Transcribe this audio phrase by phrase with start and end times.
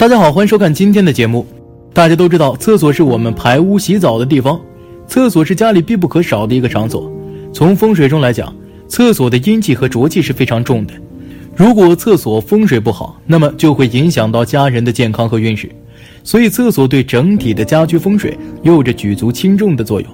[0.00, 1.46] 大家好，欢迎收看今天的节目。
[1.92, 4.58] 大家都知道，厕所是我们排污洗澡的地方，
[5.06, 7.12] 厕所是家里必不可少的一个场所。
[7.52, 8.50] 从风水中来讲，
[8.88, 10.94] 厕所的阴气和浊气是非常重的。
[11.54, 15.68] 如果厕所风水不好，那么就会影响到家人的健康和运势。
[16.24, 20.10] 所以，厕所对整体的家居风水有着举足轻重的作用。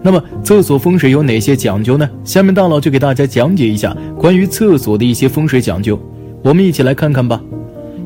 [0.00, 2.08] 那么，厕所风水有哪些讲究呢？
[2.22, 6.00] 下面大佬就给大家讲解一下关于厕所的一些风水讲究，
[6.40, 7.42] 我们一起来看看吧。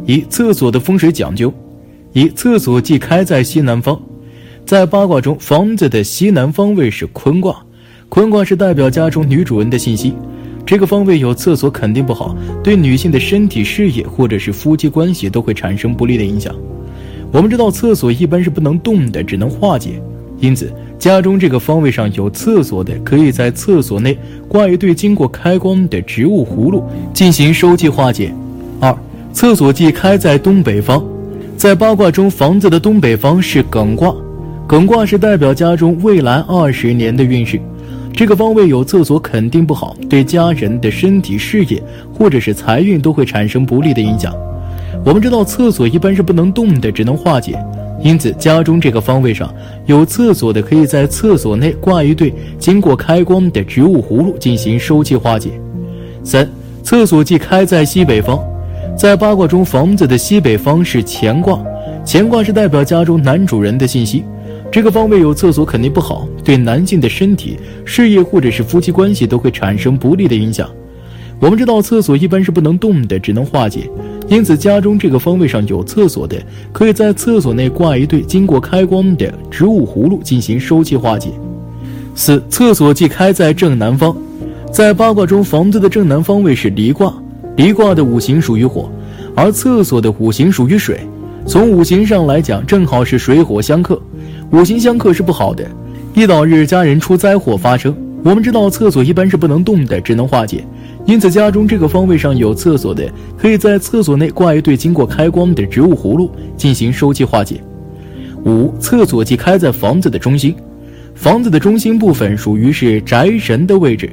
[0.08, 1.52] 一、厕所的风水讲究：
[2.14, 4.00] 一、厕所忌开在西南方，
[4.64, 7.62] 在八卦中，房子的西南方位是坤卦，
[8.08, 10.14] 坤卦是代表家中女主人的信息。
[10.64, 16.54] 这个方位有厕所肯定不好，对女性的身体、事业或者是夫妻关系都会产生不利的影响。
[17.30, 20.00] 我们知道厕所一般是不能动的，只能化解，
[20.40, 24.16] 因此家中这个方位上有厕所的，可以在厕所内
[24.48, 28.32] 挂一对经过开光的植物葫芦进行收气化解。
[28.80, 28.96] 二、
[29.32, 31.04] 厕所忌开在东北方，
[31.56, 34.14] 在八卦中，房子的东北方是艮卦，
[34.66, 37.60] 艮卦是代表家中未来二十年的运势。
[38.12, 41.80] 这个方位有厕所肯定不好，对家人的身体、事业
[42.12, 44.34] 或者是财运都会产生不利的影响。
[45.04, 47.56] 我们知道厕所一般是不能动的，只能化解，
[48.02, 49.54] 因此家中这个方位上
[49.86, 55.50] 有厕所的，可以在厕所内挂一对经过开光的植物葫芦进行收气化解。
[56.24, 56.48] 三、
[56.82, 58.42] 厕所忌开在西北方，
[58.98, 61.64] 在八卦中，房子的西北方是乾卦，
[62.04, 64.24] 乾卦是代表家中男主人的信息。
[64.72, 70.68] 这个方位有厕所肯定不好，对男性的身体、事业或者是夫妻关系都会产生不利的影响。
[71.38, 73.88] 我们知道厕所一般是不能动的，只能化解，
[74.26, 76.36] 因此家中这个方位上有厕所的，
[76.72, 81.30] 可以在厕所内挂一对经过开光的植物葫芦进行收气化解。
[82.16, 84.16] 四、厕所忌开在正南方，
[84.72, 87.14] 在八卦中，房子的正南方位是离卦，
[87.58, 88.88] 离卦的五行属于火，
[89.34, 91.00] 而厕所的五行属于水，
[91.44, 94.00] 从五行上来讲，正好是水火相克。
[94.52, 95.68] 五行相克是不好的，
[96.14, 97.92] 易导致家人出灾祸发生。
[98.22, 100.64] 我们知道厕所一般是不能动的，只能化解，
[101.04, 107.60] 因此家中这个方位上有厕所的，可以在厕所内挂一对经过开光的植物葫芦进行收气化解。
[108.44, 110.54] 五、厕所即开在房子的中心，
[111.12, 114.08] 房子的中心部分属于是宅神的位置，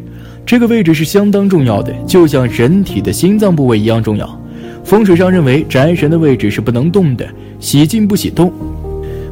[0.45, 4.39] 这个位置是相当重要的，就像人体的心脏部位一样重要。
[4.83, 7.27] 风水上认为宅神的位置是不能动的，
[7.59, 8.53] 喜静不喜动。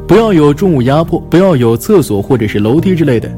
[0.08, 3.30] 不要有重物压迫，不要有厕所或者是楼梯之类的。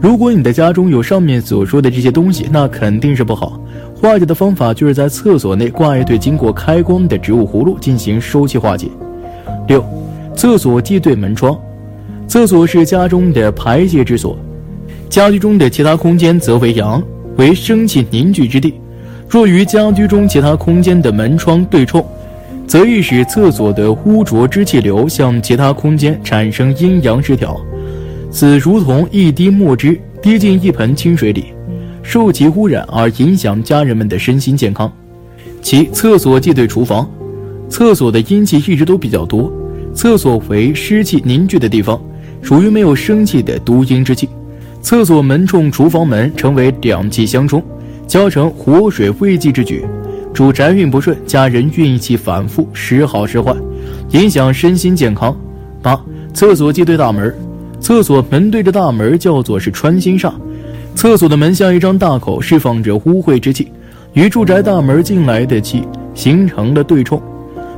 [0.00, 3.60] 如果你的家中有上面所说的这些东西，那肯定是不好。
[3.94, 8.88] 化解的方法就是在厕所内挂一对经过开光的植物葫芦进行收气化解。
[9.68, 9.84] 六，
[10.34, 11.56] 厕所忌对门窗。
[12.26, 14.36] 厕所是家中的排泄之所，
[15.08, 17.02] 家居中的其他空间则为阳，
[17.40, 18.74] 为生气凝聚之地。
[19.26, 22.04] 若与家居中其他空间的门窗对冲。
[22.66, 27.60] 则易使厕所的污浊之气流向其他空间产生阴阳失调，
[28.30, 31.46] 此如同一滴墨汁滴进一盆清水里，
[32.00, 34.92] 受其污染而影响家人们的身心健康。
[35.60, 37.10] 其厕所忌对厨房，
[37.68, 39.52] 厕所的阴气一直都比较多，
[39.92, 42.00] 厕所为湿气凝聚的地方，
[42.40, 44.28] 属于没有生气的毒阴之气。
[44.82, 47.62] 厕所门冲厨房门，成为两气相冲，
[48.06, 49.84] 交成活水未济之举。
[50.32, 53.54] 主宅运不顺，家人运气反复，时好时坏，
[54.10, 55.36] 影响身心健康。
[55.82, 56.00] 八、
[56.32, 57.34] 厕所忌对大门，
[57.80, 60.32] 厕所门对着大门叫做是穿心煞，
[60.94, 63.70] 厕所的门像一张大口，释放着污秽之气，
[64.14, 65.82] 与住宅大门进来的气
[66.14, 67.20] 形成了对冲。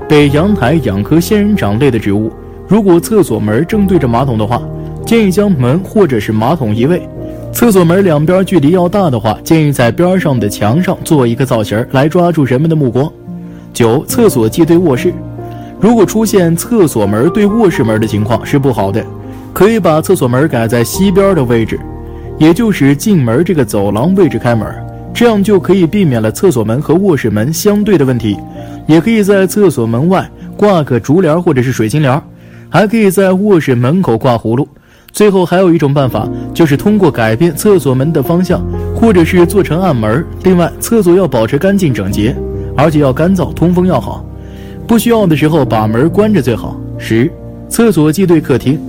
[0.08, 2.30] 北阳台养棵仙人掌类的植物，
[2.68, 4.62] 如果厕所门正对着马桶的话，
[5.04, 7.02] 建议将门或者是马桶移位。
[7.52, 13.10] 厕所门两边距离要大的话，建议在边上的墙上做一个造型来抓住人们的目光。
[13.74, 15.12] 九、厕所忌对卧室，
[15.80, 19.04] 如果出现厕所门对卧室门的情况是不好的，
[19.52, 21.78] 可以把厕所门改在西边的位置，
[22.38, 24.66] 也就是进门这个走廊位置开门，
[25.12, 28.36] 这样就可以避免了厕所门和卧室门相对的问题。
[28.86, 32.20] 也可以在厕所门外挂个竹帘或者是水晶帘，
[32.68, 34.66] 还可以在卧室门口挂葫芦。
[35.12, 38.64] 最后还有一种办法，就是通过改变厕所门的方向，
[38.96, 40.24] 或者是做成暗门。
[40.42, 42.34] 另外，厕所要保持干净整洁，
[42.74, 44.24] 而且要干燥，通风要好。
[44.86, 46.80] 不需要的时候把门关着最好。
[46.98, 47.30] 十，
[47.68, 48.80] 厕所忌对客厅。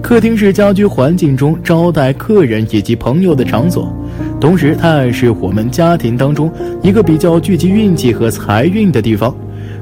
[0.00, 3.92] 客厅是家居环境中招待客人以及朋友的场所，
[4.40, 6.50] 同时它也是我们家庭当中
[6.82, 9.34] 一个比较聚集运气和财运的地方。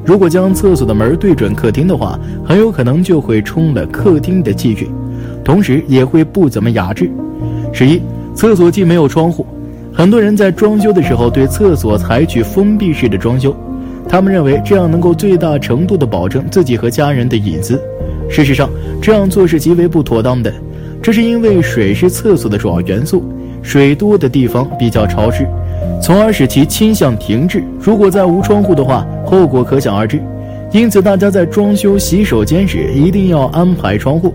[0.04, 4.88] 如果将厕所的门对准客厅的话，很有可能就会冲了客厅的气运。
[5.46, 7.08] 同时也会不怎么雅致。
[7.72, 8.02] 十一，
[8.34, 9.46] 厕所既没有窗户，
[9.94, 13.54] 很多人在装修的时候对厕所采取封闭式的装修，
[14.08, 17.80] 他们认为这样能够最大程度地保证自己和家人的隐私。
[18.28, 18.68] 事实上，
[19.00, 20.52] 这样做是极为不妥当的。
[21.00, 23.22] 这是因为水是厕所的主要元素，
[23.62, 25.46] 水多的地方比较潮湿，
[26.02, 27.62] 从而使其倾向停滞。
[27.78, 30.20] 如果再无窗户的话，后果可想而知。
[30.72, 34.34] 因此，大家在装修洗手间时一定要安排窗户，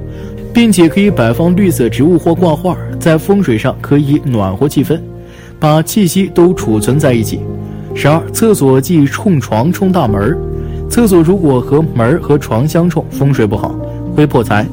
[0.54, 5.00] 并且可以摆放绿色植物或挂画，在风水上可以暖和气氛，
[5.60, 7.40] 把气息都储存在一起。
[7.94, 10.38] 十二，厕所忌冲床冲大门
[10.90, 13.76] 厕所如果和门和床相冲，风水不好，
[14.16, 14.66] 会破财。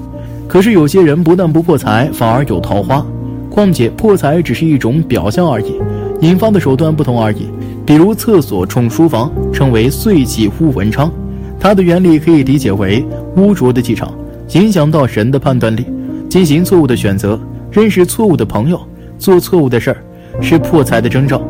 [0.49, 3.05] 可是有些人不但不破财，反而有桃花。
[3.51, 5.75] 况且破财只是一种表象而已，
[6.21, 7.49] 引发的手段不同而已。
[7.85, 11.11] 比如厕所冲书房，称为岁气污文昌，
[11.59, 13.05] 它的原理可以理解为
[13.37, 14.13] 污浊的气场
[14.55, 15.85] 影响到人的判断力，
[16.29, 17.39] 进行错误的选择，
[17.71, 18.81] 认识错误的朋友，
[19.19, 19.97] 做错误的事儿，
[20.41, 21.41] 是破财的征兆。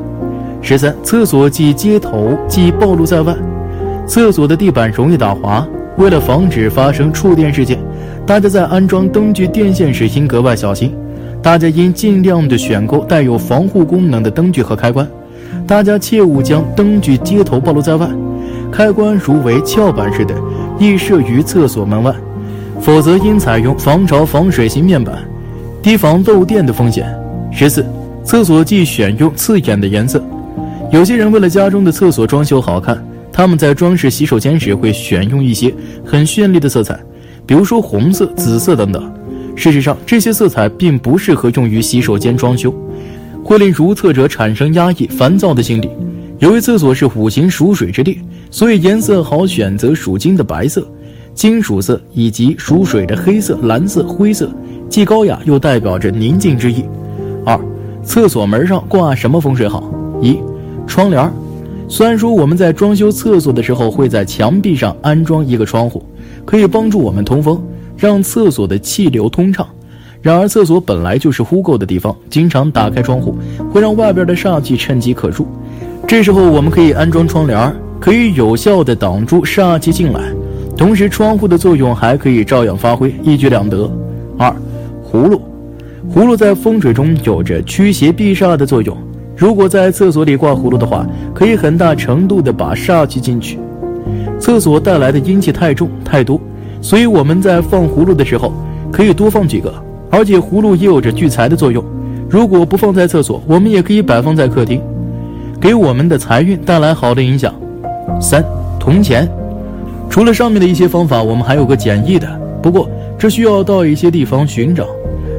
[0.61, 3.35] 十三，厕所即街头，即暴露在外。
[4.07, 5.67] 厕所的地板容易打滑，
[5.97, 7.79] 为了防止发生触电事件，
[8.27, 10.93] 大家在安装灯具电线时应格外小心。
[11.41, 15.07] 大家应尽量的选购带有防护功能的灯具和开关。
[15.69, 18.09] 大家切勿将灯具接头暴露在外，
[18.73, 20.35] 开关如为翘板式的，
[20.81, 22.13] 易设于厕所门外，
[22.89, 25.23] 否则应采用防潮防水型面板，
[25.83, 27.07] 提防漏电的风险。
[27.53, 27.85] 十四，
[28.25, 30.25] 厕所忌选用刺眼的颜色。
[30.91, 32.99] 有些人为了家中的厕所装修好看。
[33.31, 36.99] 他们在装饰洗手间时会选用一些很绚丽的色彩，
[37.47, 39.13] 比如说红色、紫色等等。
[39.55, 42.75] 事实上，这些色彩并不适合用于洗手间装修，
[43.45, 45.91] 会令如厕者产生压抑、烦躁的心理。
[46.39, 48.19] 由于厕所是五行属水之地，
[48.51, 50.89] 所以颜色好选择属金的白色、
[51.39, 54.51] 金属色以及属水的黑色、蓝色、灰色，
[54.89, 56.85] 既高雅又代表着宁静之意。
[57.47, 57.57] 二、
[58.03, 59.89] 厕所门上挂什么风水好？
[60.21, 60.37] 一、
[60.85, 61.33] 窗帘。
[61.87, 66.03] 虽然说我们在装修厕所的时候会在墙壁上安装一个窗户，
[66.45, 67.65] 可以帮助我们通风，
[67.97, 69.65] 让厕所的气流通畅。
[70.21, 73.39] 然而，厕所本来就是污垢的地方，经常打开窗户
[73.73, 75.47] 会让外边的煞气趁机可入。
[76.05, 80.21] 这时候我们可以安装窗帘，可以有效的挡住煞气进来，
[80.79, 83.91] 同时窗户的作用还可以照样发挥，一举两得。
[84.39, 84.49] 二，
[85.05, 85.43] 葫芦，
[86.15, 88.97] 葫芦在风水中有着驱邪避煞的作用。
[89.37, 91.05] 如果在厕所里挂葫芦的话，
[91.35, 93.59] 可以很大程度的把煞气进去。
[94.39, 96.41] 厕所带来的阴气太重太多，
[96.81, 98.53] 所以我们在放葫芦的时候
[98.93, 99.75] 可以多放几个。
[100.11, 101.85] 而且葫芦也有着聚财的作用。
[102.31, 104.81] 如果不放在厕所，我们也可以摆放在客厅，
[105.61, 107.53] 给我们的财运带来好的影响。
[108.21, 108.45] 三
[108.79, 109.29] 铜钱，
[110.11, 112.29] 除了上面的一些方法，我们还有个简易的，
[112.63, 114.87] 不过这需要到一些地方寻找。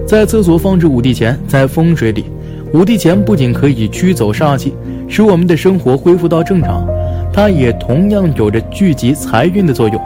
[0.05, 2.25] 在厕所放置五帝钱，在风水里。
[2.73, 4.73] 五帝钱不仅可以驱走煞气，
[5.07, 6.87] 使我们的生活恢复到正常，
[7.33, 9.99] 它也同样有着聚集财运的作用。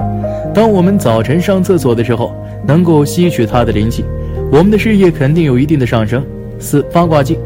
[0.54, 2.33] 当我们早晨上厕所的时候，
[2.66, 4.06] 能够吸取它的灵气，
[4.51, 6.24] 我们的事业肯定有一定的上升。
[6.59, 7.38] 四八卦镜，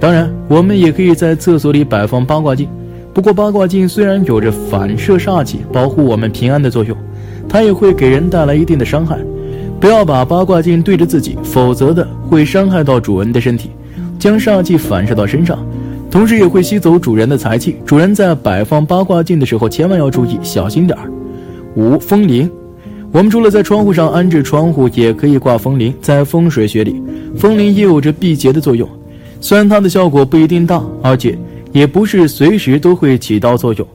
[0.00, 2.68] 当然我们也可以在厕所里摆放八卦镜，
[3.18, 6.96] 不过八卦镜虽然有着反射煞气、保护我们平安的作用，
[7.48, 9.18] 它也会给人带来一定的伤害。
[9.80, 13.70] 不要把八卦镜对着自己，否则的会伤害到主人的身体。
[14.20, 15.58] 将煞气反射到身上，
[16.08, 17.78] 同时也会吸走主人的财气。
[17.84, 21.10] 主人在摆放八卦镜的时候，千万要注意，小心点儿。
[21.74, 22.48] 五风铃，
[23.10, 25.92] 我们除了在窗户上安置窗户，也可以挂风铃。
[26.00, 27.02] 在风水学里，
[27.36, 28.88] 风铃也有着避邪的作用。
[29.40, 31.36] 虽然它的效果不一定大，而且
[31.72, 33.86] 也不是随时都会起到作用，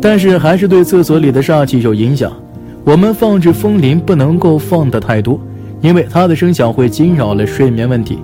[0.00, 2.32] 但是还是对厕所里的煞气有影响。
[2.84, 5.40] 我们放置风铃不能够放得太多，
[5.80, 8.18] 因为它的声响会惊扰了睡眠问题。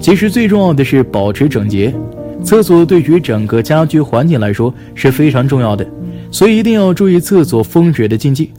[0.00, 1.94] 其实最重要的是保持整洁，
[2.42, 5.86] 厕所对于整个家居环境来说是非常重要的，
[6.30, 8.52] 所以一定要注意厕所风水的禁忌。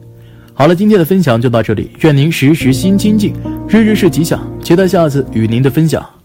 [0.54, 3.34] 好了，今天的分享就到这里，愿您时时心清静，
[3.68, 6.17] 日日是吉祥，期待下次与您的分享。